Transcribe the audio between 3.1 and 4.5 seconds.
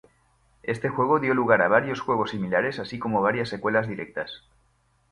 varias secuelas directas.